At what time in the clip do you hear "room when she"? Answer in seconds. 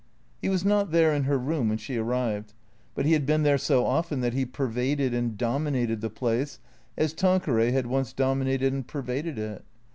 1.37-1.95